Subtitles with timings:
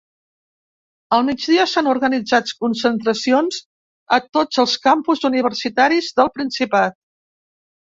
[1.17, 3.61] Al migdia s’han organitzat concentracions
[4.19, 7.01] a tots els campus universitaris del Principat.